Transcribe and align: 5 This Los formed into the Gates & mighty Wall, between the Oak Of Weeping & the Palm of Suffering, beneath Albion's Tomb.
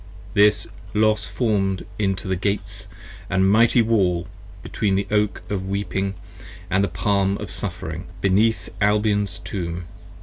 5 0.29 0.33
This 0.33 0.67
Los 0.95 1.27
formed 1.27 1.85
into 1.99 2.27
the 2.27 2.35
Gates 2.35 2.87
& 3.09 3.29
mighty 3.29 3.83
Wall, 3.83 4.27
between 4.63 4.95
the 4.95 5.05
Oak 5.11 5.43
Of 5.47 5.67
Weeping 5.69 6.15
& 6.41 6.69
the 6.71 6.87
Palm 6.87 7.37
of 7.37 7.51
Suffering, 7.51 8.07
beneath 8.19 8.69
Albion's 8.81 9.37
Tomb. 9.45 9.83